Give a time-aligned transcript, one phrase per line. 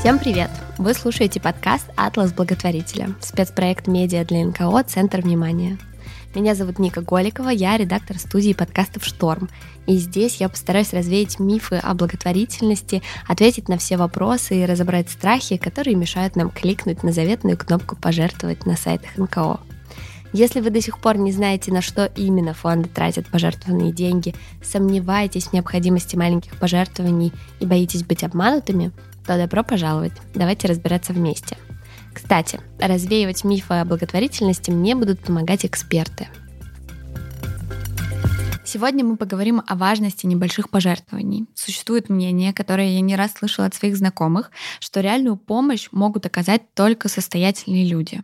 [0.00, 0.50] Всем привет!
[0.76, 5.78] Вы слушаете подкаст «Атлас благотворителя» спецпроект медиа для НКО «Центр внимания».
[6.34, 9.48] Меня зовут Ника Голикова, я редактор студии подкастов «Шторм».
[9.86, 15.56] И здесь я постараюсь развеять мифы о благотворительности, ответить на все вопросы и разобрать страхи,
[15.56, 19.60] которые мешают нам кликнуть на заветную кнопку «Пожертвовать» на сайтах НКО.
[20.32, 25.48] Если вы до сих пор не знаете, на что именно фонды тратят пожертвованные деньги, сомневаетесь
[25.48, 28.92] в необходимости маленьких пожертвований и боитесь быть обманутыми–
[29.26, 30.12] то добро пожаловать.
[30.34, 31.56] Давайте разбираться вместе.
[32.30, 36.28] Кстати, развеивать мифы о благотворительности мне будут помогать эксперты.
[38.64, 41.46] Сегодня мы поговорим о важности небольших пожертвований.
[41.56, 46.72] Существует мнение, которое я не раз слышала от своих знакомых, что реальную помощь могут оказать
[46.74, 48.22] только состоятельные люди.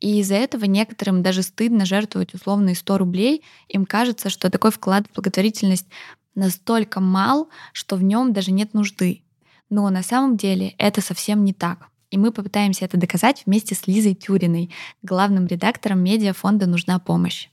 [0.00, 3.42] И из-за этого некоторым даже стыдно жертвовать условные 100 рублей.
[3.68, 5.86] Им кажется, что такой вклад в благотворительность
[6.34, 9.22] настолько мал, что в нем даже нет нужды.
[9.70, 11.90] Но на самом деле это совсем не так.
[12.10, 14.70] И мы попытаемся это доказать вместе с Лизой Тюриной,
[15.02, 17.48] главным редактором медиафонда «Нужна помощь».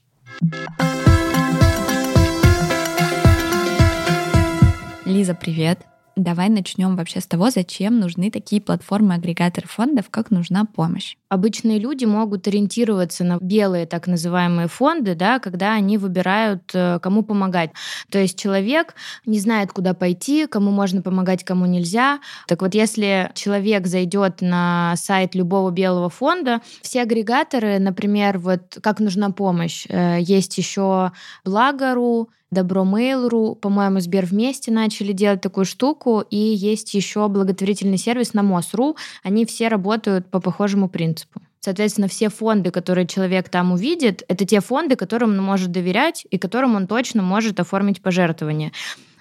[5.04, 5.86] Лиза, привет!
[6.16, 11.16] Давай начнем вообще с того, зачем нужны такие платформы-агрегаторы фондов, как нужна помощь.
[11.28, 17.22] Обычные люди могут ориентироваться на белые так называемые фонды, да, когда они выбирают, э, кому
[17.22, 17.70] помогать.
[18.10, 18.94] То есть человек
[19.26, 22.20] не знает, куда пойти, кому можно помогать, кому нельзя.
[22.46, 29.00] Так вот, если человек зайдет на сайт любого белого фонда, все агрегаторы, например, вот как
[29.00, 31.12] нужна помощь, э, есть еще
[31.44, 38.42] Благо.ру, Добромейл.ру, по-моему, Сбер вместе начали делать такую штуку, и есть еще благотворительный сервис на
[38.42, 38.96] МОС.ру.
[39.22, 41.17] Они все работают по похожему принципу.
[41.60, 46.38] Соответственно, все фонды, которые человек там увидит, это те фонды, которым он может доверять и
[46.38, 48.72] которым он точно может оформить пожертвование.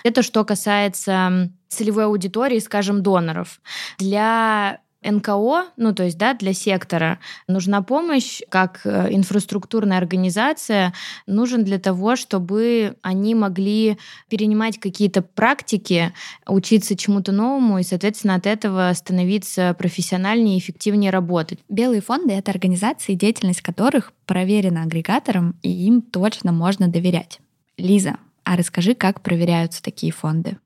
[0.04, 3.60] Это что касается целевой аудитории, скажем, доноров.
[3.98, 10.94] Для НКО, ну то есть да, для сектора нужна помощь как э, инфраструктурная организация,
[11.28, 13.98] нужен для того, чтобы они могли
[14.30, 16.14] перенимать какие-то практики,
[16.48, 21.60] учиться чему-то новому и, соответственно, от этого становиться профессиональнее и эффективнее работать.
[21.70, 27.40] Белые фонды— это организации, деятельность которых проверена агрегатором, и им точно можно доверять.
[27.78, 30.58] Лиза, а расскажи, как проверяются такие фонды?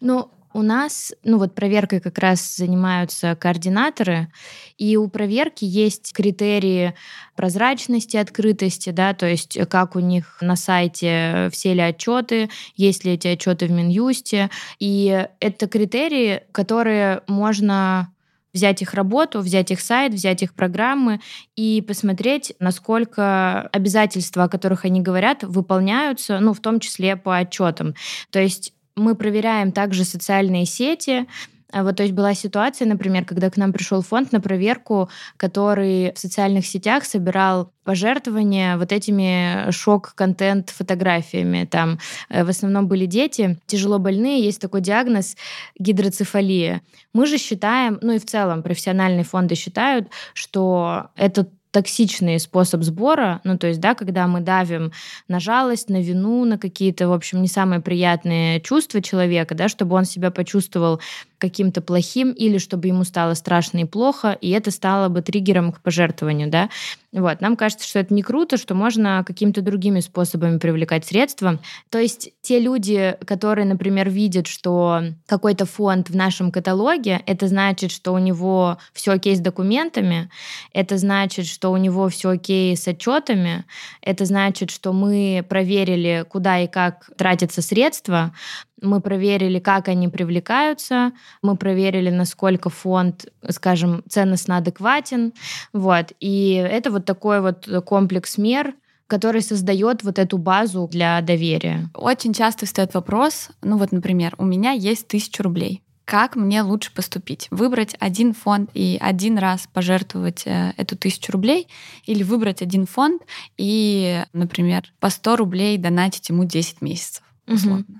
[0.00, 4.28] Ну, у нас, ну вот проверкой как раз занимаются координаторы,
[4.76, 6.94] и у проверки есть критерии
[7.36, 13.12] прозрачности, открытости, да, то есть как у них на сайте все ли отчеты, есть ли
[13.12, 18.12] эти отчеты в Минюсте, и это критерии, которые можно
[18.52, 21.20] взять их работу, взять их сайт, взять их программы
[21.54, 27.94] и посмотреть, насколько обязательства, о которых они говорят, выполняются, ну, в том числе по отчетам.
[28.30, 31.26] То есть мы проверяем также социальные сети,
[31.70, 36.12] а вот, то есть была ситуация, например, когда к нам пришел фонд на проверку, который
[36.14, 41.66] в социальных сетях собирал пожертвования вот этими шок-контент фотографиями.
[41.70, 41.98] Там
[42.30, 45.36] э, в основном были дети, тяжело больные, есть такой диагноз
[45.78, 46.80] гидроцефалия.
[47.12, 53.40] Мы же считаем, ну и в целом профессиональные фонды считают, что этот токсичный способ сбора,
[53.44, 54.90] ну то есть, да, когда мы давим
[55.28, 59.94] на жалость, на вину, на какие-то, в общем, не самые приятные чувства человека, да, чтобы
[59.94, 60.98] он себя почувствовал
[61.38, 65.80] каким-то плохим или чтобы ему стало страшно и плохо, и это стало бы триггером к
[65.80, 66.68] пожертвованию, да.
[67.12, 67.40] Вот.
[67.40, 71.58] Нам кажется, что это не круто, что можно какими-то другими способами привлекать средства.
[71.88, 77.92] То есть те люди, которые, например, видят, что какой-то фонд в нашем каталоге, это значит,
[77.92, 80.28] что у него все окей с документами,
[80.74, 83.64] это значит, что у него все окей с отчетами,
[84.02, 88.34] это значит, что мы проверили, куда и как тратятся средства,
[88.80, 91.12] мы проверили, как они привлекаются,
[91.42, 95.32] мы проверили, насколько фонд, скажем, ценностно адекватен.
[95.72, 96.12] Вот.
[96.20, 98.74] И это вот такой вот комплекс мер,
[99.06, 101.88] который создает вот эту базу для доверия.
[101.94, 105.82] Очень часто встает вопрос, ну вот, например, у меня есть тысяча рублей.
[106.04, 107.48] Как мне лучше поступить?
[107.50, 111.68] Выбрать один фонд и один раз пожертвовать э, эту тысячу рублей
[112.04, 113.20] или выбрать один фонд
[113.58, 117.84] и, например, по 100 рублей донатить ему 10 месяцев, условно.
[117.86, 117.98] Угу.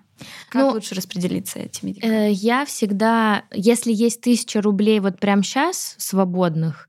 [0.48, 2.28] Как ну, лучше распределиться этими деньгами?
[2.28, 6.88] Э, я всегда, если есть тысяча рублей вот прямо сейчас свободных,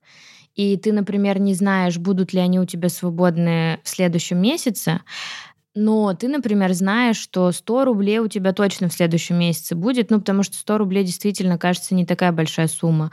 [0.55, 5.01] и ты, например, не знаешь, будут ли они у тебя свободны в следующем месяце,
[5.75, 10.19] но ты, например, знаешь, что 100 рублей у тебя точно в следующем месяце будет, ну,
[10.19, 13.11] потому что 100 рублей действительно кажется не такая большая сумма,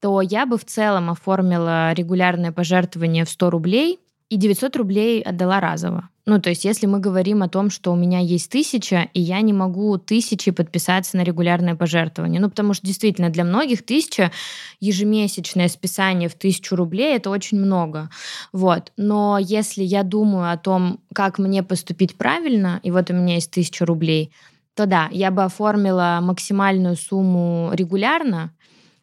[0.00, 5.60] то я бы в целом оформила регулярное пожертвование в 100 рублей и 900 рублей отдала
[5.60, 6.08] разово.
[6.26, 9.40] Ну, то есть, если мы говорим о том, что у меня есть тысяча, и я
[9.40, 12.38] не могу тысячи подписаться на регулярное пожертвование.
[12.38, 14.30] Ну, потому что действительно для многих тысяча
[14.78, 18.10] ежемесячное списание в тысячу рублей это очень много.
[18.52, 18.92] Вот.
[18.98, 23.50] Но если я думаю о том, как мне поступить правильно, и вот у меня есть
[23.50, 24.30] тысяча рублей,
[24.74, 28.52] то да, я бы оформила максимальную сумму регулярно,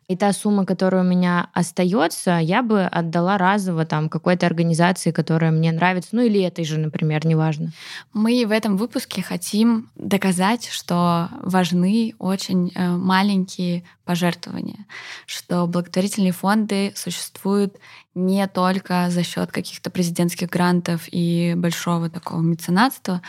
[0.08, 5.52] и та сумма, которая у меня остается, я бы отдала разово там какой-то организации, которая
[5.52, 7.72] мне нравится, ну или этой же, например, неважно.
[8.14, 14.86] Мы в этом выпуске хотим доказать, что важны очень э, маленькие пожертвования,
[15.26, 17.76] что благотворительные фонды существуют
[18.14, 23.22] не только за счет каких-то президентских грантов и большого такого меценатства,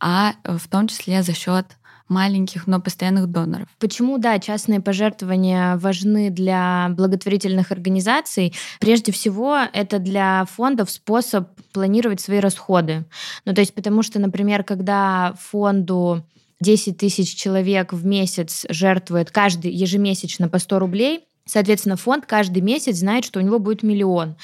[0.00, 1.66] а в том числе за счет
[2.12, 3.68] маленьких, но постоянных доноров.
[3.78, 8.54] Почему, да, частные пожертвования важны для благотворительных организаций?
[8.78, 13.04] Прежде всего, это для фондов способ планировать свои расходы.
[13.44, 16.24] Ну, то есть потому что, например, когда фонду
[16.60, 22.96] 10 тысяч человек в месяц жертвует каждый ежемесячно по 100 рублей, Соответственно, фонд каждый месяц
[22.96, 24.36] знает, что у него будет миллион.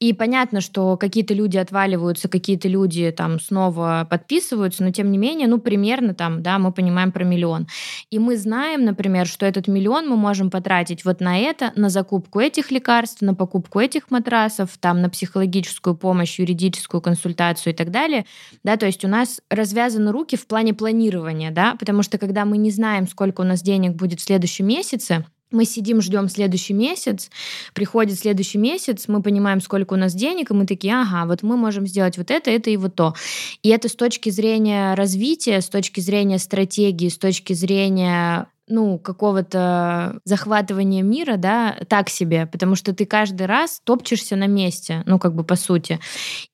[0.00, 5.46] И понятно, что какие-то люди отваливаются, какие-то люди там снова подписываются, но тем не менее,
[5.46, 7.68] ну, примерно там, да, мы понимаем про миллион.
[8.10, 12.40] И мы знаем, например, что этот миллион мы можем потратить вот на это, на закупку
[12.40, 18.26] этих лекарств, на покупку этих матрасов, там, на психологическую помощь, юридическую консультацию и так далее,
[18.64, 22.58] да, то есть у нас развязаны руки в плане планирования, да, потому что когда мы
[22.58, 27.30] не знаем, сколько у нас денег будет в следующем месяце, мы сидим, ждем следующий месяц,
[27.74, 31.56] приходит следующий месяц, мы понимаем, сколько у нас денег, и мы такие, ага, вот мы
[31.56, 33.14] можем сделать вот это, это и вот то.
[33.62, 40.20] И это с точки зрения развития, с точки зрения стратегии, с точки зрения ну, какого-то
[40.24, 45.34] захватывания мира, да, так себе, потому что ты каждый раз топчешься на месте, ну, как
[45.34, 46.00] бы по сути.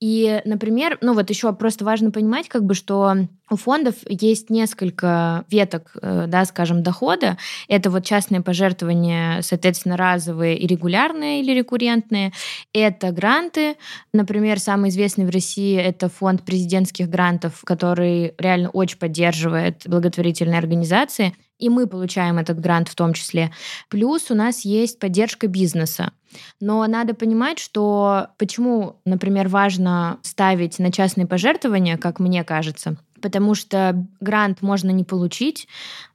[0.00, 3.14] И, например, ну, вот еще просто важно понимать, как бы, что
[3.48, 7.38] у фондов есть несколько веток, э, да, скажем, дохода.
[7.68, 12.32] Это вот частные пожертвования, соответственно, разовые и регулярные или рекуррентные.
[12.72, 13.76] Это гранты.
[14.12, 21.34] Например, самый известный в России это фонд президентских грантов, который реально очень поддерживает благотворительные организации
[21.58, 23.52] и мы получаем этот грант в том числе.
[23.88, 26.12] Плюс у нас есть поддержка бизнеса.
[26.60, 33.54] Но надо понимать, что почему, например, важно ставить на частные пожертвования, как мне кажется, потому
[33.54, 35.66] что грант можно не получить,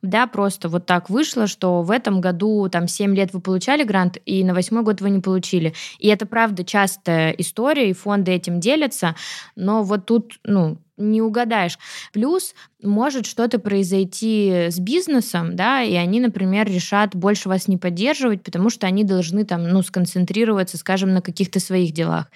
[0.02, 4.18] да, просто вот так вышло, что в этом году там 7 лет вы получали грант,
[4.26, 5.74] и на восьмой год вы не получили.
[6.00, 9.16] И это, правда, частая история, и фонды этим делятся,
[9.56, 11.78] но вот тут, ну, не угадаешь.
[12.14, 18.44] Плюс может что-то произойти с бизнесом, да, и они, например, решат больше вас не поддерживать,
[18.44, 22.28] потому что они должны там, ну, сконцентрироваться, скажем, на каких-то своих делах.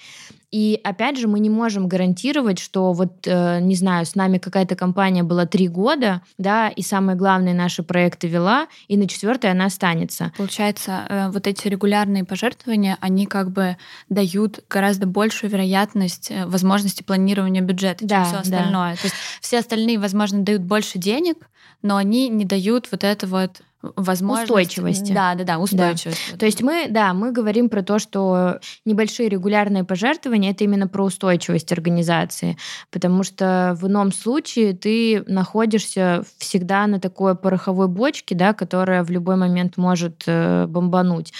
[0.56, 4.78] И опять же, мы не можем гарантировать, что вот, э, не знаю, с нами какая-то
[4.78, 9.66] компания была три года, да, и самые главные наши проекты вела, и на четвертой она
[9.66, 10.32] останется.
[10.38, 13.76] Получается, э, вот эти регулярные пожертвования, они как бы
[14.08, 18.92] дают гораздо большую вероятность э, возможности планирования бюджета, да, чем все остальное.
[18.92, 18.96] Да.
[18.96, 21.50] То есть все остальные, возможно, дают больше денег,
[21.82, 23.62] но они не дают вот это вот
[23.96, 24.50] возможность...
[24.50, 25.12] Устойчивости.
[25.14, 26.32] Да, да, да, устойчивость.
[26.32, 26.38] Да.
[26.38, 31.04] То есть мы, да, мы говорим про то, что небольшие регулярные пожертвования это именно про
[31.04, 32.58] устойчивость организации,
[32.92, 39.10] потому что в ином случае ты находишься всегда на такой пороховой бочке, да, которая в
[39.10, 41.34] любой момент может э, бомбануть.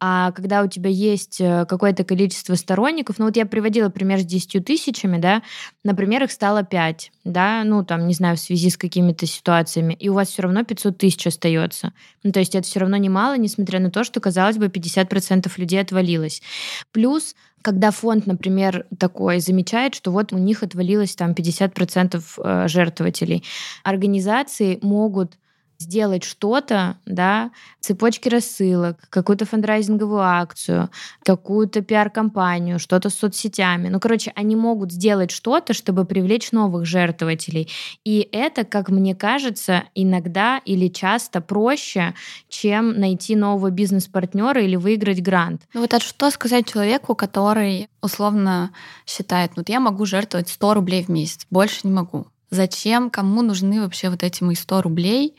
[0.00, 4.24] А когда у тебя есть э, какое-то количество сторонников, ну вот я приводила пример с
[4.24, 5.42] 10 тысячами, да,
[5.82, 10.08] например, их стало 5, да, ну там, не знаю, в связи с какими-то ситуациями, и
[10.08, 11.92] у вас все равно 500 тысяч остается.
[12.22, 15.80] Ну, то есть это все равно немало, несмотря на то, что, казалось бы, 50% людей
[15.80, 16.42] отвалилось.
[16.92, 23.42] Плюс когда фонд, например, такой замечает, что вот у них отвалилось там 50% э, жертвователей,
[23.82, 25.36] организации могут
[25.78, 30.90] сделать что-то, да, цепочки рассылок, какую-то фандрайзинговую акцию,
[31.22, 33.88] какую-то пиар-компанию, что-то с соцсетями.
[33.88, 37.70] Ну, короче, они могут сделать что-то, чтобы привлечь новых жертвователей.
[38.04, 42.14] И это, как мне кажется, иногда или часто проще,
[42.48, 45.62] чем найти нового бизнес-партнера или выиграть грант.
[45.74, 48.72] Ну вот а что сказать человеку, который условно
[49.06, 52.26] считает, вот я могу жертвовать 100 рублей в месяц, больше не могу.
[52.50, 55.36] Зачем, кому нужны вообще вот эти мои 100 рублей?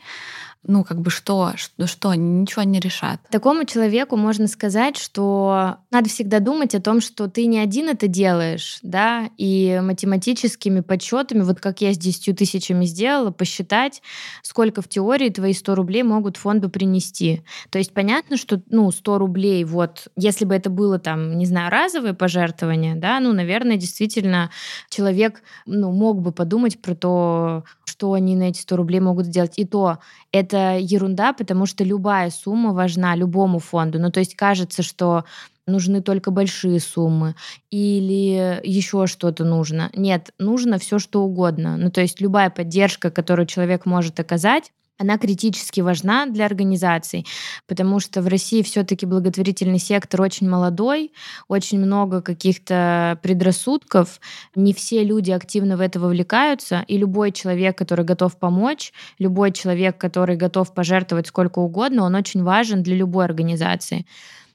[0.62, 3.20] Ну, как бы что, что, что, ничего не решат.
[3.30, 8.08] Такому человеку можно сказать, что надо всегда думать о том, что ты не один это
[8.08, 14.02] делаешь, да, и математическими подсчетами, вот как я с 10 тысячами сделала, посчитать,
[14.42, 17.42] сколько в теории твои 100 рублей могут фонду принести.
[17.70, 21.70] То есть понятно, что, ну, 100 рублей, вот, если бы это было там, не знаю,
[21.70, 24.50] разовое пожертвование, да, ну, наверное, действительно
[24.90, 29.54] человек, ну, мог бы подумать про то, что они на эти 100 рублей могут сделать.
[29.56, 29.98] И то
[30.32, 33.98] это ерунда, потому что любая сумма важна любому фонду.
[33.98, 35.24] Ну, то есть кажется, что
[35.66, 37.34] нужны только большие суммы
[37.70, 39.90] или еще что-то нужно.
[39.94, 41.76] Нет, нужно все что угодно.
[41.76, 47.26] Ну, то есть любая поддержка, которую человек может оказать, она критически важна для организаций,
[47.66, 51.12] потому что в России все-таки благотворительный сектор очень молодой,
[51.48, 54.20] очень много каких-то предрассудков,
[54.54, 59.96] не все люди активно в это вовлекаются, и любой человек, который готов помочь, любой человек,
[59.96, 64.04] который готов пожертвовать сколько угодно, он очень важен для любой организации.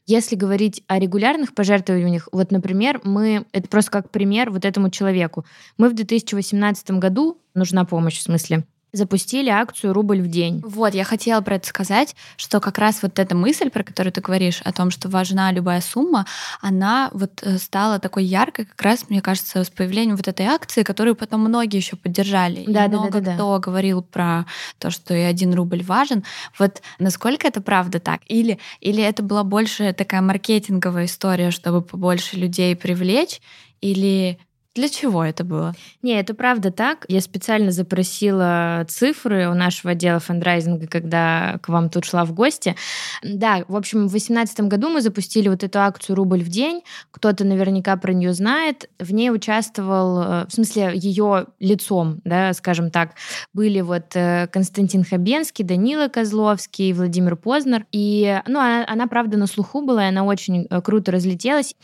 [0.05, 5.43] Если говорить о регулярных пожертвованиях, вот, например, мы, это просто как пример вот этому человеку.
[5.79, 10.61] Мы в 2018 году, нужна помощь в смысле, запустили акцию «Рубль в день».
[10.65, 14.21] Вот, я хотела про это сказать, что как раз вот эта мысль, про которую ты
[14.21, 16.25] говоришь, о том, что важна любая сумма,
[16.61, 20.83] она вот э, стала такой яркой как раз, мне кажется, с появлением вот этой акции,
[20.83, 22.63] которую потом многие еще поддержали.
[22.67, 23.59] Да, и да, много да, да, кто да.
[23.59, 24.45] говорил про
[24.79, 26.23] то, что и один рубль важен.
[26.57, 28.21] Вот насколько это правда так?
[28.27, 33.41] Или, или это была больше такая маркетинговая история, чтобы побольше людей привлечь?
[33.81, 34.39] Или
[34.75, 35.73] для чего это было?
[36.01, 37.05] Не, это правда так.
[37.07, 42.75] Я специально запросила цифры у нашего отдела фандрайзинга, когда к вам тут шла в гости.
[43.23, 46.81] Да, в общем, в 2018 году мы запустили вот эту акцию «Рубль в день».
[47.11, 48.89] Кто-то наверняка про нее знает.
[48.99, 53.11] В ней участвовал, э, в смысле, ее лицом, да, скажем так,
[53.53, 57.85] были вот э, Константин Хабенский, Данила Козловский, Владимир Познер.
[57.93, 61.75] И, ну, она, она правда на слуху была, и она очень э, круто разлетелась.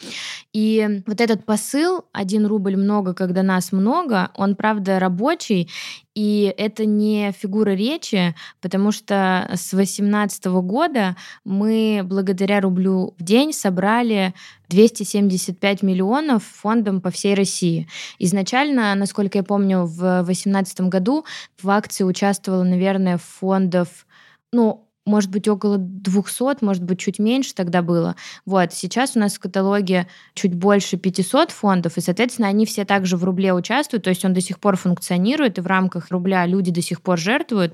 [0.52, 5.70] И вот этот посыл «один рубль много, когда нас много, он, правда, рабочий,
[6.14, 13.54] и это не фигура речи, потому что с 2018 года мы благодаря рублю в день
[13.54, 14.34] собрали
[14.68, 17.88] 275 миллионов фондом по всей России.
[18.20, 21.26] Изначально, насколько я помню, в 2018 году
[21.62, 24.06] в акции участвовало, наверное, фондов,
[24.52, 28.16] ну, может быть, около 200, может быть, чуть меньше тогда было.
[28.46, 33.18] Вот, сейчас у нас в каталоге чуть больше 500 фондов, и, соответственно, они все также
[33.18, 36.72] в рубле участвуют, то есть он до сих пор функционирует, и в рамках рубля люди
[36.72, 37.74] до сих пор жертвуют,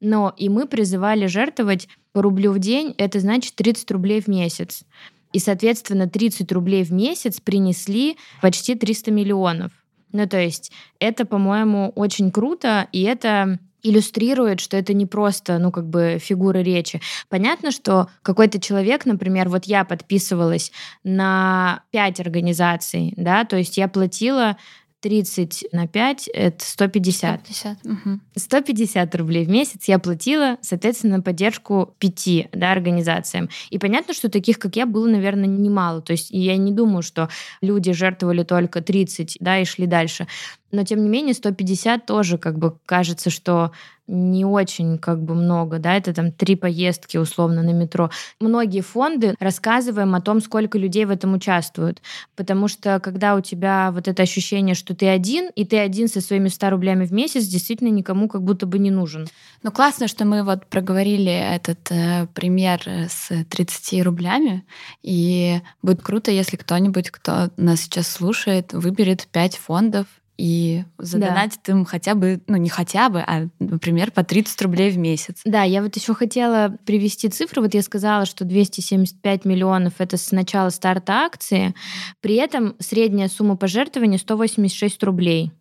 [0.00, 4.84] но и мы призывали жертвовать по рублю в день, это значит 30 рублей в месяц.
[5.32, 9.72] И, соответственно, 30 рублей в месяц принесли почти 300 миллионов.
[10.12, 15.70] Ну, то есть это, по-моему, очень круто, и это иллюстрирует, что это не просто, ну,
[15.70, 17.00] как бы фигура речи.
[17.28, 20.72] Понятно, что какой-то человек, например, вот я подписывалась
[21.04, 24.56] на пять организаций, да, то есть я платила
[25.04, 27.40] 30 на 5— это 150.
[27.46, 28.20] 150, угу.
[28.36, 33.50] 150 рублей в месяц я платила, соответственно, на поддержку пяти да, организациям.
[33.68, 36.00] И понятно, что таких, как я, было, наверное, немало.
[36.00, 37.28] То есть я не думаю, что
[37.60, 40.26] люди жертвовали только 30 да, и шли дальше.
[40.72, 43.72] Но, тем не менее, 150 тоже как бы кажется, что
[44.06, 48.10] не очень как бы много, да, это там три поездки условно на метро.
[48.38, 52.02] Многие фонды рассказываем о том, сколько людей в этом участвуют,
[52.36, 56.20] потому что когда у тебя вот это ощущение, что ты один, и ты один со
[56.20, 59.26] своими 100 рублями в месяц, действительно никому как будто бы не нужен.
[59.62, 64.64] Ну классно, что мы вот проговорили этот э, пример с 30 рублями,
[65.02, 70.06] и будет круто, если кто-нибудь, кто нас сейчас слушает, выберет 5 фондов
[70.36, 71.72] и задонатить да.
[71.72, 75.40] им хотя бы, ну не хотя бы, а, например, по 30 рублей в месяц.
[75.44, 77.62] Да, я вот еще хотела привести цифры.
[77.62, 81.74] Вот я сказала, что 275 миллионов это с начала старта акции.
[82.20, 85.52] При этом средняя сумма пожертвования 186 рублей.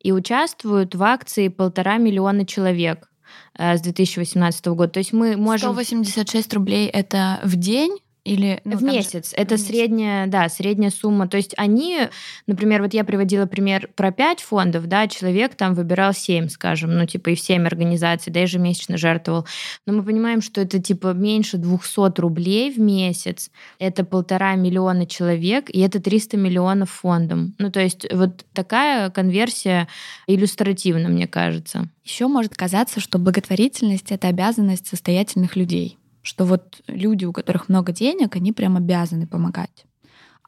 [0.00, 3.08] И участвуют в акции полтора миллиона человек
[3.56, 4.92] э, с 2018 года.
[4.92, 5.72] То есть мы можем...
[5.72, 7.98] 186 рублей это в день?
[8.26, 9.30] Или, ну, в месяц.
[9.30, 9.36] Же...
[9.36, 11.28] Это в средняя, да, средняя сумма.
[11.28, 12.08] То есть они,
[12.48, 17.06] например, вот я приводила пример про 5 фондов, да, человек там выбирал 7, скажем, ну,
[17.06, 19.46] типа и в 7 организаций, да, ежемесячно жертвовал.
[19.86, 23.50] Но мы понимаем, что это типа меньше 200 рублей в месяц.
[23.78, 27.54] Это полтора миллиона человек, и это 300 миллионов фондом.
[27.58, 29.86] Ну, то есть вот такая конверсия
[30.26, 31.88] иллюстративна, мне кажется.
[32.02, 37.92] Еще может казаться, что благотворительность— это обязанность состоятельных людей что вот люди, у которых много
[37.92, 39.86] денег, они прям обязаны помогать.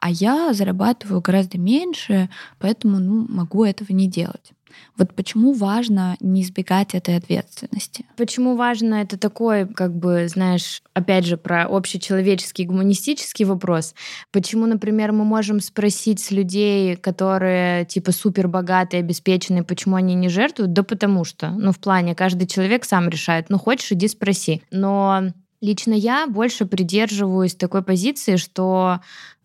[0.01, 4.51] А я зарабатываю гораздо меньше, поэтому ну, могу этого не делать.
[4.97, 8.05] Вот почему важно не избегать этой ответственности?
[8.15, 13.95] Почему важно это такой, как бы, знаешь, опять же, про общечеловеческий гуманистический вопрос.
[14.31, 20.29] Почему, например, мы можем спросить с людей, которые типа супер богатые, обеспеченные, почему они не
[20.29, 20.73] жертвуют?
[20.73, 23.49] Да потому что, ну, в плане, каждый человек сам решает.
[23.49, 24.61] Ну, хочешь, иди спроси.
[24.71, 28.99] Но лично я больше придерживаюсь такой позиции, что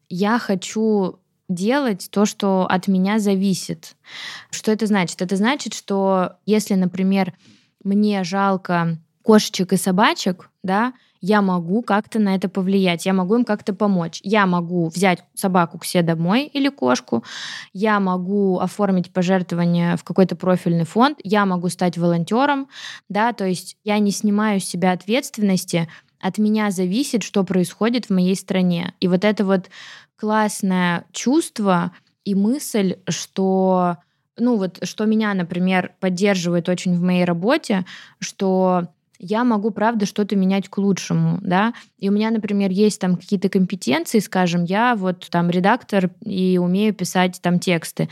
[0.09, 1.19] я хочу
[1.49, 3.97] делать то, что от меня зависит.
[4.51, 5.21] Что это значит?
[5.21, 7.35] Это значит, что если, например,
[7.83, 10.95] мне жалко кошечек и собачек, да,
[11.27, 14.21] я могу как-то на это повлиять, я могу им как-то помочь.
[14.23, 17.25] Я могу взять собаку к себе домой или кошку,
[17.73, 22.69] я могу оформить пожертвование в какой-то профильный фонд, я могу стать волонтером,
[23.09, 25.89] да, то есть я не снимаю с себя ответственности,
[26.21, 28.93] от меня зависит, что происходит в моей стране.
[29.01, 29.71] И вот это вот
[30.17, 31.93] классное чувство
[32.27, 33.97] и мысль, что
[34.37, 37.87] ну вот, что меня, например, поддерживает очень в моей работе,
[38.19, 41.73] что я могу, правда, что-то менять к лучшему, да.
[41.99, 46.95] И у меня, например, есть там какие-то компетенции, скажем, я вот там редактор и умею
[46.95, 48.09] писать там тексты.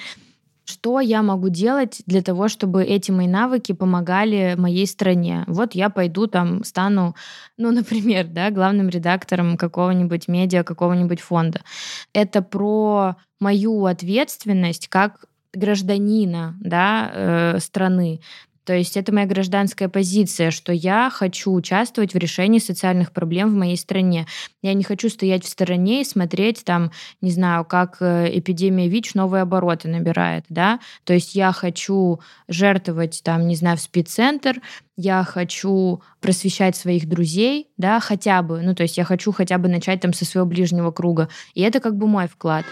[0.64, 5.44] Что я могу делать для того, чтобы эти мои навыки помогали моей стране?
[5.48, 7.16] Вот я пойду там, стану,
[7.56, 11.62] ну, например, да, главным редактором какого-нибудь медиа, какого-нибудь фонда.
[12.12, 18.20] Это про мою ответственность как гражданина да, э, страны.
[18.64, 23.54] То есть это моя гражданская позиция, что я хочу участвовать в решении социальных проблем в
[23.54, 24.26] моей стране.
[24.62, 26.90] Я не хочу стоять в стороне и смотреть там,
[27.20, 30.80] не знаю, как э, эпидемия ВИЧ новые обороты набирает, да.
[31.04, 34.60] То есть я хочу жертвовать там, не знаю, в спеццентр,
[34.96, 39.68] я хочу просвещать своих друзей, да, хотя бы, ну то есть я хочу хотя бы
[39.68, 41.28] начать там со своего ближнего круга.
[41.54, 42.64] И это как бы мой вклад.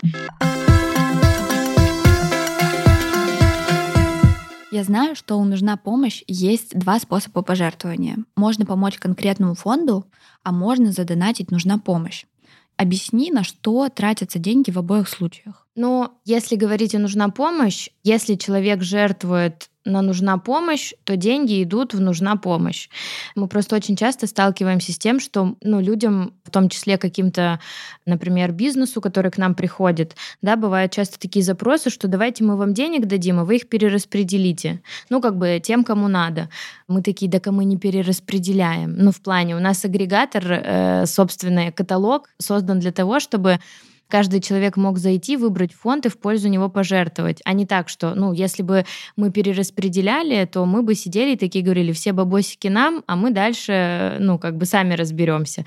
[4.72, 8.18] Я знаю, что у «Нужна помощь» есть два способа пожертвования.
[8.36, 10.06] Можно помочь конкретному фонду,
[10.44, 12.24] а можно задонатить «Нужна помощь».
[12.76, 15.66] Объясни, на что тратятся деньги в обоих случаях.
[15.74, 21.94] Ну, если говорить о нужна помощь, если человек жертвует на нужна помощь, то деньги идут
[21.94, 22.88] в нужна помощь.
[23.34, 27.60] Мы просто очень часто сталкиваемся с тем, что ну, людям, в том числе каким-то,
[28.04, 32.74] например, бизнесу, который к нам приходит, да, бывают часто такие запросы, что давайте мы вам
[32.74, 34.82] денег дадим, а вы их перераспределите.
[35.08, 36.50] Ну, как бы тем, кому надо.
[36.86, 38.96] Мы такие, да мы не перераспределяем.
[38.96, 43.58] Ну, в плане, у нас агрегатор, э, собственный каталог создан для того, чтобы
[44.10, 47.40] каждый человек мог зайти, выбрать фонд и в пользу него пожертвовать.
[47.44, 48.84] А не так, что, ну, если бы
[49.16, 54.16] мы перераспределяли, то мы бы сидели и такие говорили, все бабосики нам, а мы дальше,
[54.20, 55.64] ну, как бы сами разберемся.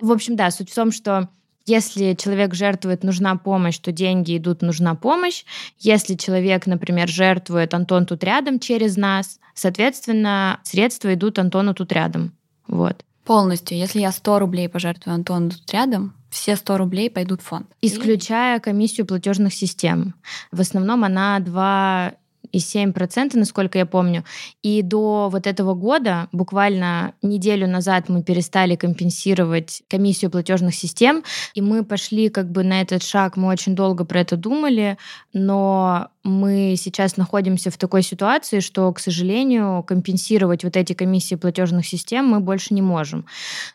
[0.00, 1.28] В общем, да, суть в том, что
[1.66, 5.44] если человек жертвует «нужна помощь», то деньги идут «нужна помощь».
[5.80, 12.32] Если человек, например, жертвует «Антон тут рядом» через нас, соответственно, средства идут Антону тут рядом.
[12.68, 13.04] Вот.
[13.24, 13.76] Полностью.
[13.76, 17.66] Если я 100 рублей пожертвую Антону тут рядом, все 100 рублей пойдут в фонд.
[17.80, 20.14] Исключая комиссию платежных систем.
[20.52, 22.14] В основном она 2
[22.52, 24.24] и 7%, насколько я помню.
[24.62, 31.22] И до вот этого года, буквально неделю назад, мы перестали компенсировать комиссию платежных систем,
[31.54, 34.96] и мы пошли как бы на этот шаг, мы очень долго про это думали,
[35.32, 41.86] но мы сейчас находимся в такой ситуации, что, к сожалению, компенсировать вот эти комиссии платежных
[41.86, 43.26] систем мы больше не можем.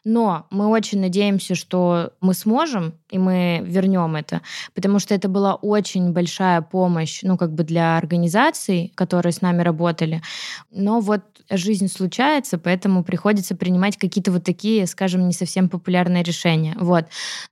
[0.04, 4.42] Но мы очень надеемся, что мы сможем, и мы вернем это,
[4.76, 9.62] потому что это была очень большая помощь, ну, как бы для организаций, которые с нами
[9.62, 10.22] работали.
[10.72, 16.76] Но вот жизнь случается, поэтому приходится принимать какие-то вот такие, скажем, не совсем популярные решения.
[16.80, 17.06] Вот.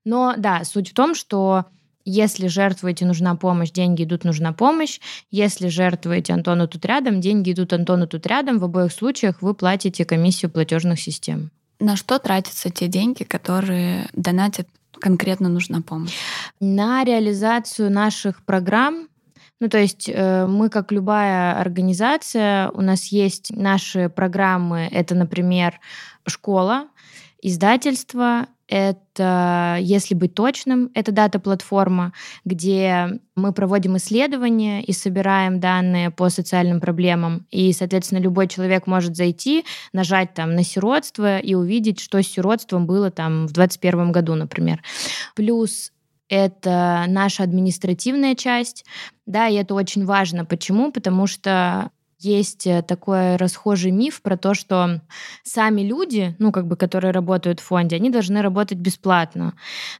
[0.03, 1.65] Но да, суть в том, что
[2.09, 4.99] если жертвуете нужна помощь, деньги идут нужна помощь.
[5.31, 8.59] Если жертвуете Антону тут рядом, деньги идут Антону тут рядом.
[8.59, 11.51] В обоих случаях вы платите комиссию платежных систем.
[11.79, 14.67] На что тратятся те деньги, которые донатят
[14.99, 16.13] конкретно нужна помощь?
[16.59, 19.07] На реализацию наших программ
[19.61, 24.87] ну, то есть э, мы, как любая организация, у нас есть наши программы.
[24.89, 25.81] Это, например,
[26.25, 26.87] школа,
[27.41, 32.13] издательство, это, если быть точным, это дата-платформа,
[32.45, 37.47] где мы проводим исследования и собираем данные по социальным проблемам.
[37.49, 42.85] И, соответственно, любой человек может зайти, нажать там на сиротство и увидеть, что с сиротством
[42.85, 44.83] было там в 2021 году, например.
[45.35, 45.91] Плюс
[46.27, 48.85] это наша административная часть,
[49.25, 50.45] да, и это очень важно.
[50.45, 50.91] Почему?
[50.91, 55.01] Потому что есть э, такой расхожий миф про то, что
[55.43, 59.53] сами люди, ну, как бы, которые работают в фонде, они должны работать бесплатно.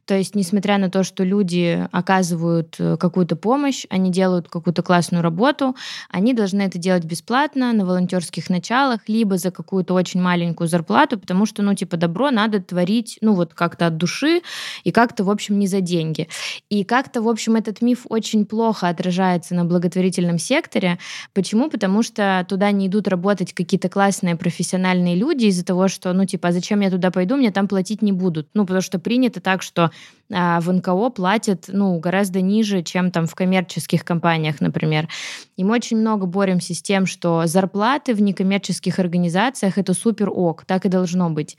[0.04, 5.22] То есть, несмотря на то, что люди оказывают э, какую-то помощь, они делают какую-то классную
[5.22, 5.74] работу,
[6.10, 11.46] они должны это делать бесплатно, на волонтерских началах, либо за какую-то очень маленькую зарплату, потому
[11.46, 14.42] что, ну, типа, добро надо творить, ну, вот как-то от души
[14.84, 16.28] и как-то, в общем, не за деньги.
[16.68, 20.98] И как-то, в общем, этот миф очень плохо отражается на благотворительном секторе.
[21.32, 21.70] Почему?
[21.70, 26.48] Потому что туда не идут работать какие-то классные профессиональные люди из-за того, что, ну, типа,
[26.48, 28.48] а зачем я туда пойду, мне там платить не будут.
[28.54, 29.90] Ну, потому что принято так, что
[30.30, 35.08] в НКО платят ну, гораздо ниже, чем там в коммерческих компаниях, например.
[35.56, 40.64] И мы очень много боремся с тем, что зарплаты в некоммерческих организациях это супер ок,
[40.64, 41.58] так и должно быть.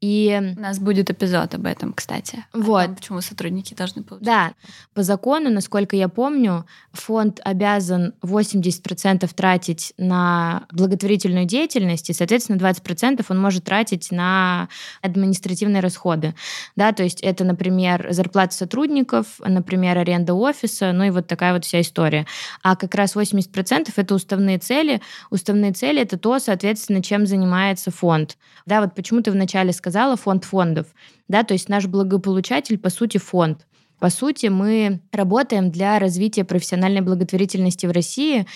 [0.00, 0.54] И...
[0.56, 2.44] У нас будет эпизод об этом, кстати.
[2.52, 2.86] Вот.
[2.86, 4.26] Том, почему сотрудники должны получать.
[4.26, 4.52] Да.
[4.94, 13.24] По закону, насколько я помню, фонд обязан 80% тратить на благотворительную деятельность, и, соответственно, 20%
[13.28, 14.68] он может тратить на
[15.02, 16.34] административные расходы.
[16.76, 21.64] Да, то есть это, например, зарплаты сотрудников, например, аренда офиса, ну и вот такая вот
[21.64, 22.26] вся история.
[22.62, 25.00] А как раз 80% это уставные цели.
[25.30, 28.36] Уставные цели это то, соответственно, чем занимается фонд.
[28.66, 30.86] Да, вот почему ты вначале сказала фонд фондов.
[31.28, 33.66] Да, то есть наш благополучатель, по сути, фонд.
[34.00, 38.46] По сути, мы работаем для развития профессиональной благотворительности в России,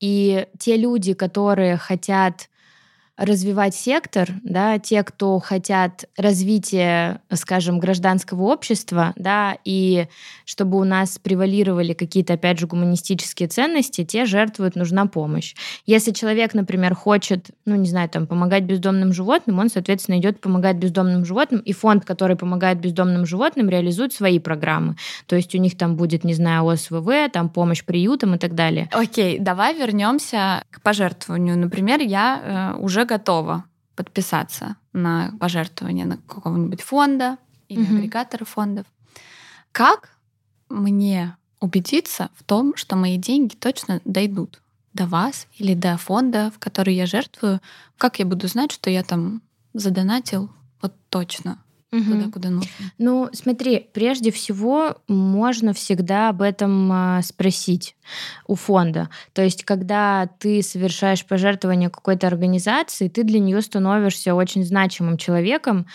[0.00, 2.48] и те люди, которые хотят
[3.16, 10.06] развивать сектор, да, те, кто хотят развития, скажем, гражданского общества, да, и
[10.44, 15.54] чтобы у нас превалировали какие-то, опять же, гуманистические ценности, те жертвуют, нужна помощь.
[15.86, 20.76] Если человек, например, хочет, ну, не знаю, там, помогать бездомным животным, он, соответственно, идет помогать
[20.76, 24.96] бездомным животным, и фонд, который помогает бездомным животным, реализует свои программы.
[25.26, 28.88] То есть у них там будет, не знаю, ОСВВ, там помощь приютам и так далее.
[28.92, 31.56] Окей, давай вернемся к пожертвованию.
[31.56, 33.64] Например, я э, уже готова
[33.94, 37.38] подписаться на пожертвование на какого-нибудь фонда
[37.68, 37.96] или угу.
[37.96, 38.86] агрегатора фондов.
[39.72, 40.10] Как
[40.68, 44.60] мне убедиться в том, что мои деньги точно дойдут
[44.92, 47.60] до вас или до фонда, в который я жертвую?
[47.96, 49.42] Как я буду знать, что я там
[49.72, 51.58] задонатил вот точно?
[51.96, 52.12] Угу.
[52.12, 52.70] туда, куда нужно?
[52.98, 57.96] Ну, смотри, прежде всего можно всегда об этом а, спросить
[58.46, 59.08] у фонда.
[59.32, 65.86] То есть, когда ты совершаешь пожертвование какой-то организации, ты для нее становишься очень значимым человеком,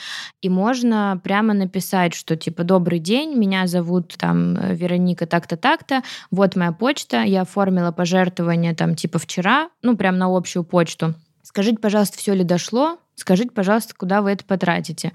[0.41, 6.55] и можно прямо написать, что типа «Добрый день, меня зовут там Вероника так-то, так-то, вот
[6.55, 12.17] моя почта, я оформила пожертвование там типа вчера, ну прям на общую почту, Скажите, пожалуйста,
[12.17, 12.97] все ли дошло?
[13.21, 15.11] Скажите, пожалуйста, куда вы это потратите?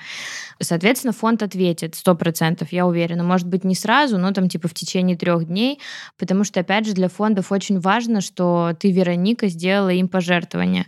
[0.63, 3.25] Соответственно, фонд ответит 100%, я уверена.
[3.25, 5.81] Может быть, не сразу, но там типа в течение трех дней,
[6.17, 10.87] потому что, опять же, для фондов очень важно, что ты, Вероника, сделала им пожертвование.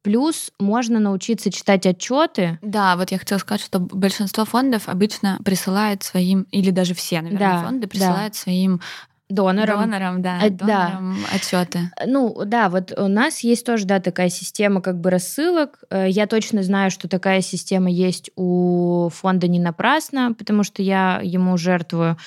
[0.00, 2.58] Плюс можно научиться читать отчеты.
[2.62, 7.60] Да, вот я хотела сказать, что большинство фондов обычно присылают своим, или даже все, наверное,
[7.60, 8.38] да, фонды присылают да.
[8.38, 8.80] своим
[9.30, 9.90] Донором.
[9.90, 10.38] Донором, да.
[10.42, 11.34] А, донором да.
[11.34, 11.90] отчеты.
[12.06, 15.82] Ну, да, вот у нас есть тоже, да, такая система как бы рассылок.
[15.88, 21.20] Э, я точно знаю, что такая система есть у фонда не напрасно, потому что я
[21.22, 22.18] ему жертвую.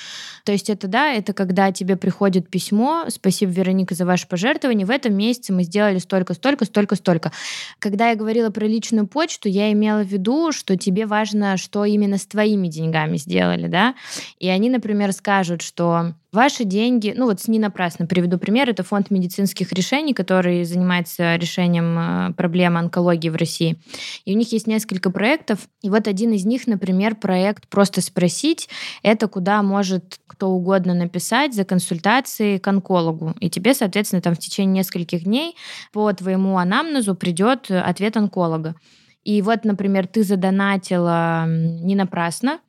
[0.44, 4.92] То есть это, да, это когда тебе приходит письмо, спасибо, Вероника, за ваше пожертвование, в
[4.92, 7.32] этом месяце мы сделали столько, столько, столько, столько.
[7.78, 12.18] Когда я говорила про личную почту, я имела в виду, что тебе важно, что именно
[12.18, 13.94] с твоими деньгами сделали, да,
[14.40, 19.10] и они, например, скажут, что Ваши деньги, ну вот не напрасно приведу пример, это фонд
[19.10, 23.78] медицинских решений, который занимается решением э, проблемы онкологии в России.
[24.24, 28.70] И у них есть несколько проектов, и вот один из них, например, проект «Просто спросить»,
[29.02, 33.34] это куда может кто угодно написать за консультацией к онкологу.
[33.40, 35.56] И тебе, соответственно, там в течение нескольких дней
[35.92, 38.76] по твоему анамнезу придет ответ онколога.
[39.24, 42.60] И вот, например, ты задонатила не напрасно,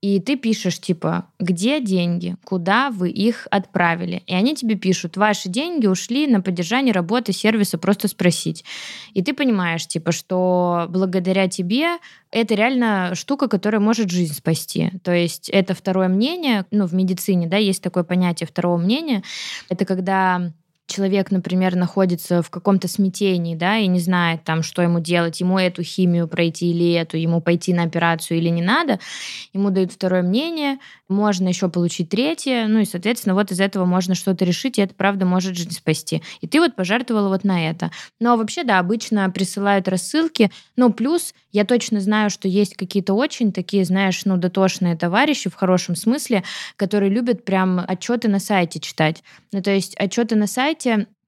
[0.00, 4.22] и ты пишешь, типа, где деньги, куда вы их отправили.
[4.26, 8.64] И они тебе пишут, ваши деньги ушли на поддержание работы сервиса «Просто спросить».
[9.12, 11.98] И ты понимаешь, типа, что благодаря тебе
[12.30, 14.90] это реально штука, которая может жизнь спасти.
[15.02, 19.22] То есть это второе мнение, ну, в медицине, да, есть такое понятие второго мнения.
[19.68, 20.52] Это когда
[20.90, 25.58] человек, например, находится в каком-то смятении, да, и не знает там, что ему делать, ему
[25.58, 28.98] эту химию пройти или эту, ему пойти на операцию или не надо,
[29.52, 34.14] ему дают второе мнение, можно еще получить третье, ну и, соответственно, вот из этого можно
[34.14, 36.22] что-то решить, и это, правда, может жизнь спасти.
[36.40, 37.90] И ты вот пожертвовала вот на это.
[38.20, 43.52] Но вообще, да, обычно присылают рассылки, ну, плюс я точно знаю, что есть какие-то очень
[43.52, 46.44] такие, знаешь, ну, дотошные товарищи в хорошем смысле,
[46.76, 49.22] которые любят прям отчеты на сайте читать.
[49.52, 50.79] Ну, то есть отчеты на сайте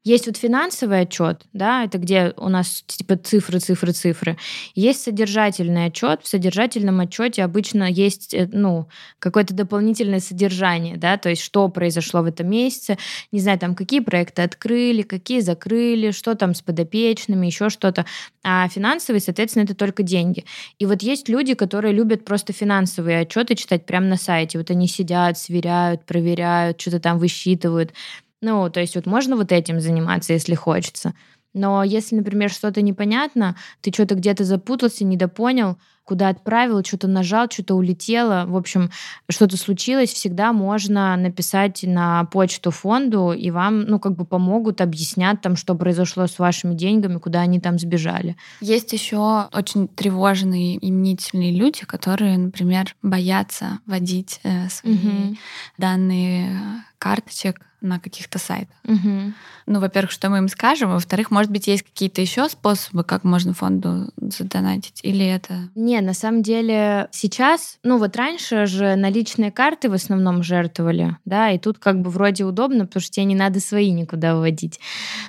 [0.04, 4.36] Есть вот финансовый отчет, да, это где у нас типа цифры, цифры, цифры.
[4.74, 6.22] Есть содержательный отчет.
[6.24, 8.88] В содержательном отчете обычно есть, э, ну,
[9.20, 12.98] какое-то дополнительное содержание, да, то есть что произошло в этом месяце,
[13.30, 18.04] не знаю, там какие проекты открыли, какие закрыли, что там с подопечными, еще что-то.
[18.42, 20.44] А финансовый, соответственно, это только деньги.
[20.80, 24.58] И вот есть люди, которые любят просто финансовые отчеты читать прямо на сайте.
[24.58, 27.92] Вот они сидят, сверяют, проверяют, что-то там высчитывают.
[28.42, 31.14] Ну, то есть вот можно вот этим заниматься, если хочется.
[31.54, 37.74] Но если, например, что-то непонятно, ты что-то где-то запутался, недопонял, куда отправил, что-то нажал, что-то
[37.74, 38.90] улетело, в общем,
[39.28, 45.40] что-то случилось, всегда можно написать на почту фонду, и вам, ну, как бы помогут, объяснят
[45.40, 48.36] там, что произошло с вашими деньгами, куда они там сбежали.
[48.60, 55.36] Есть еще очень тревожные и мнительные люди, которые, например, боятся вводить э, свои угу.
[55.78, 58.76] данные карточек на каких-то сайтах.
[58.84, 59.32] Угу.
[59.66, 63.54] Ну, во-первых, что мы им скажем, во-вторых, может быть, есть какие-то еще способы, как можно
[63.54, 65.68] фонду задонатить, или это...
[65.74, 71.50] Не, на самом деле сейчас, ну вот раньше же наличные карты в основном жертвовали, да,
[71.50, 74.80] и тут как бы вроде удобно, потому что тебе не надо свои никуда вводить.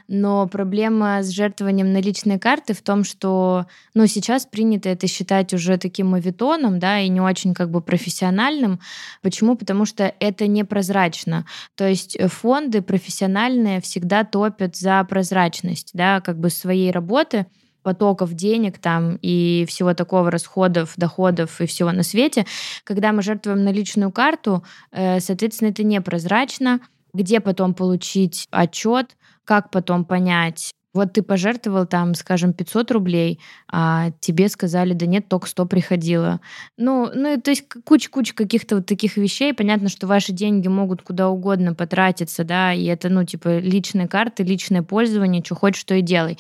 [0.08, 5.78] Но проблема с жертвованием наличной карты в том, что, ну, сейчас принято это считать уже
[5.78, 8.80] таким мавитоном, да, и не очень как бы профессиональным.
[9.22, 9.56] Почему?
[9.56, 11.46] Потому что это непрозрачно.
[11.76, 17.46] То есть фонды профессиональные всегда топят за прозрачность, да, как бы своей работы,
[17.84, 22.46] потоков денег там и всего такого расходов, доходов и всего на свете.
[22.84, 26.82] Когда мы жертвуем наличную карту, э, соответственно, это непрозрачно.
[27.14, 34.12] Где потом получить отчет, как потом понять, вот ты пожертвовал там, скажем, 500 рублей, а
[34.20, 36.40] тебе сказали, да нет, только 100 приходило.
[36.78, 39.54] Ну, ну то есть куча-куча каких-то вот таких вещей.
[39.54, 44.44] Понятно, что ваши деньги могут куда угодно потратиться, да, и это, ну, типа личные карты,
[44.44, 46.38] личное пользование, что хочешь, что и делай.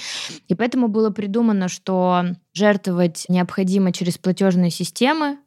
[0.47, 5.37] И поэтому было придумано, что жертвовать необходимо через платежные системы,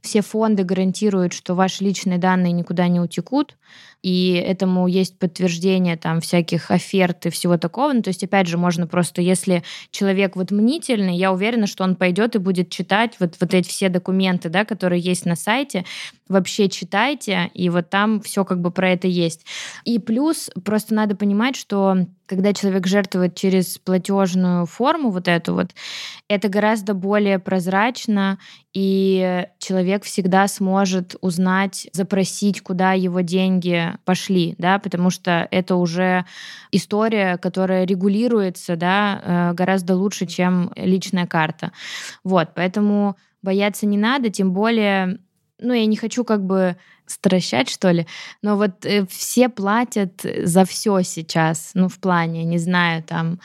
[0.00, 3.56] все фонды гарантируют, что ваши личные данные никуда не утекут,
[4.02, 7.92] и этому есть подтверждение там всяких оферт и всего такого.
[7.92, 11.96] Ну, то есть, опять же, можно просто, если человек вот мнительный, я уверена, что он
[11.96, 15.84] пойдет и будет читать вот, вот эти все документы, да, которые есть на сайте,
[16.28, 19.44] вообще читайте, и вот там все как бы про это есть.
[19.84, 25.70] И плюс просто надо понимать, что когда человек жертвует через платежную форму вот эту вот,
[26.28, 28.38] это гораздо более прозрачно,
[28.74, 36.24] и человек всегда сможет узнать, запросить, куда его деньги пошли, да, потому что это уже
[36.72, 41.72] история, которая регулируется, да, э, гораздо лучше, чем личная карта.
[42.24, 45.18] Вот, поэтому бояться не надо, тем более
[45.60, 48.06] ну, я не хочу как бы стращать, что ли,
[48.42, 53.40] но вот э, все платят за все сейчас, ну, в плане, не знаю, там,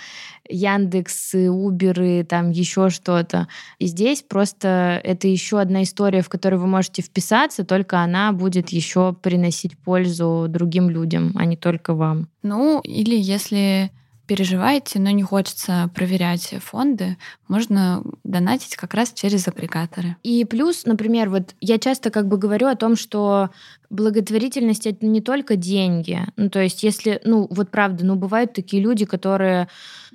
[0.50, 3.48] Яндекс, Уберы, там еще что-то.
[3.80, 8.70] И здесь просто это еще одна история, в которую вы можете вписаться, только она будет
[8.70, 12.28] еще приносить пользу другим людям, а не только вам.
[12.42, 13.92] Ну, или если
[14.34, 17.18] переживаете, но не хочется проверять фонды,
[17.48, 20.16] можно донатить как раз через агрегаторы.
[20.24, 23.52] И плюс, например, вот я часто как бы говорю о том, что
[23.92, 26.20] благотворительность это не только деньги.
[26.36, 29.68] Ну, то есть, если, ну, вот правда, ну, бывают такие люди, которые,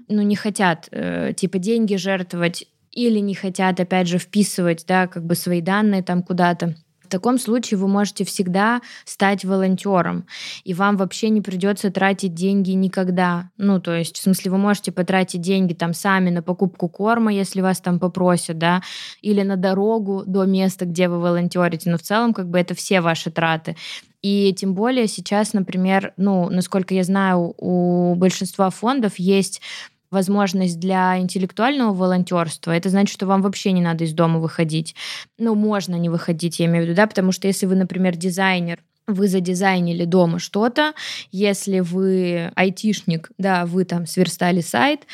[0.08, 5.24] ну, не хотят, э, типа, деньги жертвовать или не хотят, опять же, вписывать, да, как
[5.24, 6.74] бы свои данные там куда-то.
[7.08, 10.26] В таком случае вы можете всегда стать волонтером,
[10.62, 13.48] и вам вообще не придется тратить деньги никогда.
[13.56, 17.62] Ну, то есть, в смысле, вы можете потратить деньги там сами на покупку корма, если
[17.62, 18.82] вас там попросят, да,
[19.22, 21.90] или на дорогу до места, где вы волонтерите.
[21.90, 23.74] Но в целом, как бы это все ваши траты.
[24.20, 29.62] И тем более сейчас, например, ну, насколько я знаю, у большинства фондов есть
[30.10, 34.94] возможность для интеллектуального волонтерства, это значит, что вам вообще не надо из дома выходить.
[35.38, 38.80] Ну, можно не выходить, я имею в виду, да, потому что если вы, например, дизайнер,
[39.06, 40.92] вы задизайнили дома что-то,
[41.32, 45.06] если вы айтишник, да, вы там сверстали сайт,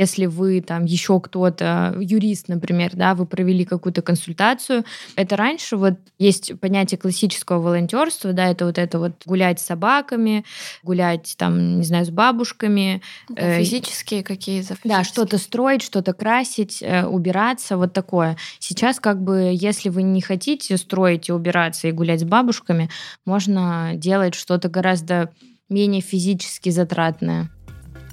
[0.00, 5.94] если вы там еще кто-то, юрист, например, да, вы провели какую-то консультацию, это раньше вот
[6.18, 10.46] есть понятие классического волонтерства, да, это вот это вот гулять с собаками,
[10.82, 13.02] гулять там, не знаю, с бабушками.
[13.28, 14.76] Да, э, физические какие-то.
[14.84, 18.38] Да, что-то строить, что-то красить, э, убираться, вот такое.
[18.58, 22.88] Сейчас как бы, если вы не хотите строить и убираться и гулять с бабушками,
[23.26, 25.30] можно делать что-то гораздо
[25.68, 27.50] менее физически затратное.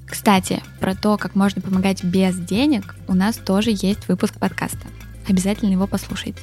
[0.07, 4.87] Кстати, про то, как можно помогать без денег, у нас тоже есть выпуск подкаста.
[5.27, 6.41] Обязательно его послушайте.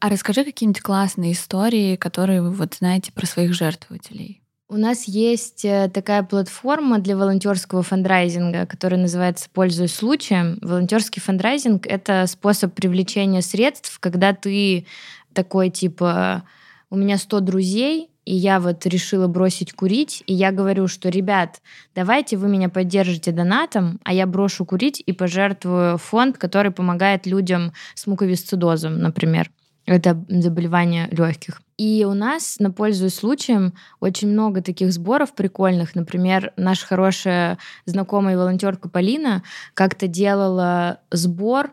[0.00, 4.42] А расскажи какие-нибудь классные истории, которые вы вот знаете про своих жертвователей.
[4.68, 10.58] У нас есть э, такая платформа для волонтерского фандрайзинга, которая называется «Пользуясь случаем».
[10.60, 14.86] Волонтерский фандрайзинг— это способ привлечения средств, когда ты
[15.32, 16.42] такой типа
[16.90, 21.62] «у меня 100 друзей, и я вот решила бросить курить, и я говорю, что, ребят,
[21.94, 27.72] давайте вы меня поддержите донатом, а я брошу курить и пожертвую фонд, который помогает людям
[27.94, 29.50] с муковисцидозом, например.
[29.86, 31.62] Это заболевание легких.
[31.78, 35.94] И у нас, на пользу случаем, очень много таких сборов прикольных.
[35.94, 41.70] Например, наша хорошая знакомая волонтерка Полина как-то делала сбор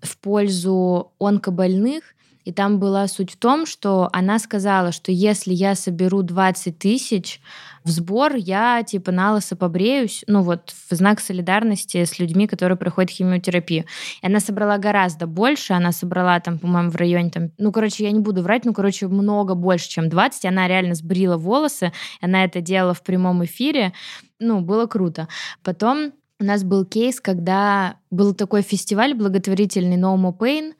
[0.00, 2.02] в пользу онкобольных,
[2.44, 7.40] и там была суть в том, что она сказала, что если я соберу 20 тысяч
[7.84, 12.76] в сбор, я типа на лысо побреюсь, ну вот в знак солидарности с людьми, которые
[12.76, 13.84] проходят химиотерапию.
[14.22, 18.10] И она собрала гораздо больше, она собрала там, по-моему, в районе там, ну, короче, я
[18.12, 20.44] не буду врать, ну, короче, много больше, чем 20.
[20.46, 23.92] Она реально сбрила волосы, она это делала в прямом эфире,
[24.38, 25.28] ну, было круто.
[25.62, 30.72] Потом у нас был кейс, когда был такой фестиваль благотворительный No More Pain,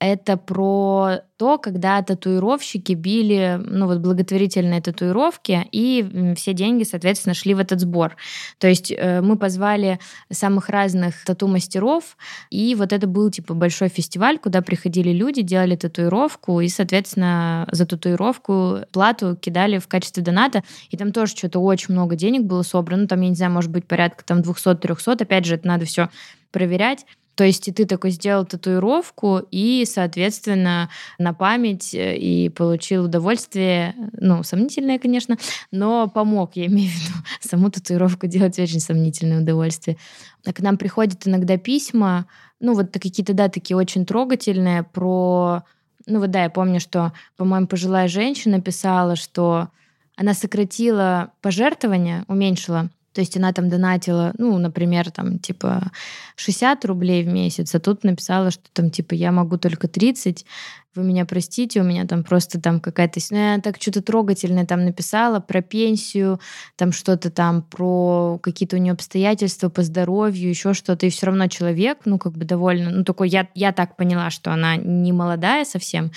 [0.00, 7.52] это про то, когда татуировщики били, ну вот благотворительные татуировки, и все деньги, соответственно, шли
[7.52, 8.16] в этот сбор.
[8.58, 9.98] То есть э, мы позвали
[10.32, 12.16] самых разных тату-мастеров,
[12.50, 17.84] и вот это был типа большой фестиваль, куда приходили люди, делали татуировку, и, соответственно, за
[17.84, 23.02] татуировку плату кидали в качестве доната, и там тоже что-то очень много денег было собрано,
[23.02, 26.08] ну, там, я не знаю, может быть, порядка там 200-300, опять же, это надо все
[26.52, 27.04] проверять.
[27.34, 33.94] То есть и ты такой сделал татуировку и, соответственно, на память э, и получил удовольствие,
[34.12, 35.38] ну, сомнительное, конечно,
[35.70, 39.96] но помог, я имею в виду, саму татуировку делать очень сомнительное удовольствие.
[40.44, 42.26] К нам приходят иногда письма,
[42.60, 45.62] ну, вот какие-то, да, такие очень трогательные про...
[46.06, 49.68] Ну, вот да, я помню, что, по-моему, пожилая женщина писала, что
[50.16, 55.90] она сократила пожертвования, уменьшила то есть она там донатила, ну, например, там, типа,
[56.36, 60.44] 60 рублей в месяц, а тут написала, что там, типа, я могу только 30,
[60.94, 63.20] вы меня простите, у меня там просто там какая-то...
[63.30, 66.40] Ну, я так что-то трогательное там написала про пенсию,
[66.76, 71.46] там что-то там про какие-то у нее обстоятельства по здоровью, еще что-то, и все равно
[71.46, 72.90] человек, ну, как бы довольно...
[72.90, 76.10] Ну, такой, я, я так поняла, что она не молодая совсем,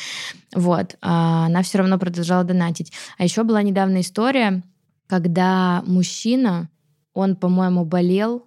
[0.56, 2.92] вот, а она все равно продолжала донатить.
[3.18, 4.64] А еще была недавно история,
[5.08, 6.70] когда мужчина
[7.14, 8.46] он, по-моему, болел,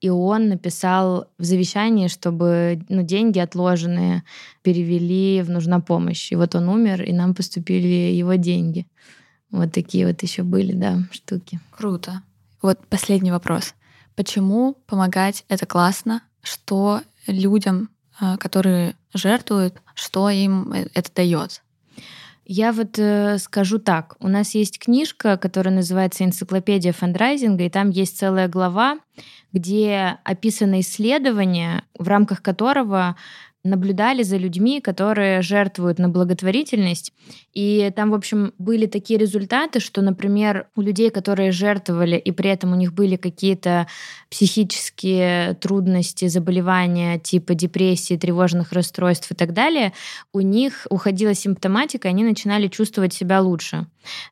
[0.00, 4.24] и он написал в завещании, чтобы ну, деньги отложенные
[4.62, 6.32] перевели в «Нужна помощь».
[6.32, 8.86] И вот он умер, и нам поступили его деньги.
[9.52, 11.60] Вот такие вот еще были, да, штуки.
[11.70, 12.22] Круто.
[12.62, 13.74] Вот последний вопрос.
[14.16, 16.22] Почему помогать это классно?
[16.42, 17.88] Что людям,
[18.20, 21.62] э, которые жертвуют, что им э, это дает?
[22.44, 24.16] Я вот э, скажу так.
[24.18, 28.98] У нас есть книжка, которая называется «Энциклопедия фандрайзинга», и там есть целая глава,
[29.52, 33.16] где описано исследование, в рамках которого
[33.64, 37.12] наблюдали за людьми, которые жертвуют на благотворительность.
[37.52, 42.50] И там, в общем, были такие результаты, что, например, у людей, которые жертвовали, и при
[42.50, 43.86] этом у них были какие-то
[44.30, 49.92] психические трудности, заболевания типа депрессии, тревожных расстройств и так далее,
[50.32, 53.86] у них уходила симптоматика, они начинали чувствовать себя лучше.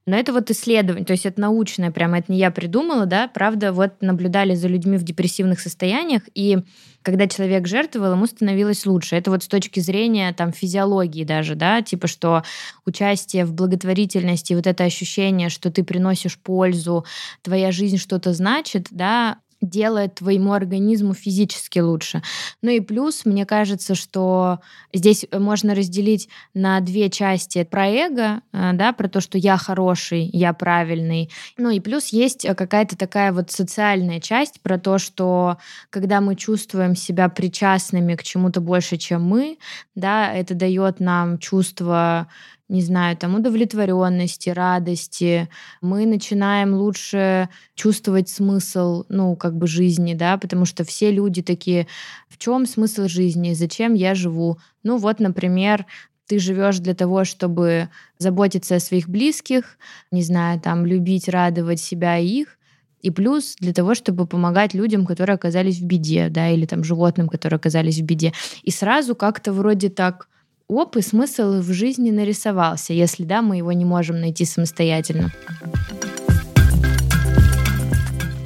[0.06, 3.72] Но это вот исследование, то есть это научное, прямо это не я придумала, да, правда,
[3.72, 6.58] вот наблюдали за людьми в депрессивных состояниях, и
[7.02, 9.16] когда человек жертвовал, ему становилось лучше.
[9.16, 12.42] Это вот с точки зрения там физиологии даже, да, типа что
[12.84, 17.04] участие в благотворительности, вот это ощущение, что ты приносишь пользу,
[17.42, 22.22] твоя жизнь что-то значит, да, делает твоему организму физически лучше.
[22.62, 24.60] Ну и плюс, мне кажется, что
[24.92, 30.22] здесь можно разделить на две части про эго, э, да, про то, что я хороший,
[30.32, 31.30] я правильный.
[31.58, 35.58] Ну и плюс есть какая-то такая вот социальная часть про то, что
[35.90, 39.58] когда мы чувствуем себя причастными к чему-то больше, чем мы,
[39.94, 42.28] да, это дает нам чувство
[42.70, 45.48] не знаю, там удовлетворенности, радости,
[45.82, 51.88] мы начинаем лучше чувствовать смысл, ну, как бы жизни, да, потому что все люди такие,
[52.28, 54.58] в чем смысл жизни, зачем я живу?
[54.84, 55.84] Ну, вот, например,
[56.26, 59.76] ты живешь для того, чтобы заботиться о своих близких,
[60.12, 62.56] не знаю, там, любить, радовать себя и их,
[63.02, 67.28] и плюс для того, чтобы помогать людям, которые оказались в беде, да, или там животным,
[67.28, 68.32] которые оказались в беде.
[68.62, 70.28] И сразу как-то вроде так
[70.70, 75.32] оп, и смысл в жизни нарисовался, если да, мы его не можем найти самостоятельно.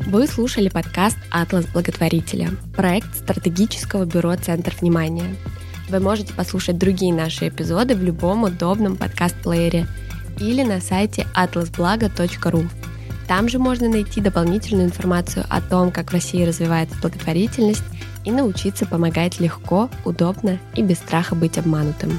[0.07, 5.35] Вы слушали подкаст «Атлас благотворителя», проект стратегического бюро «Центр внимания».
[5.89, 9.87] Вы можете послушать другие наши эпизоды в любом удобном подкаст-плеере.
[10.41, 12.69] или на сайте atlasblago.ru.
[13.29, 17.85] Там же можно найти дополнительную информацию о том, как в России развивается благотворительность
[18.25, 22.19] и научиться помогать легко, удобно и без страха быть обманутым.